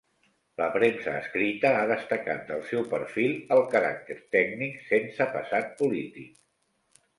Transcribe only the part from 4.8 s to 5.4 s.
sense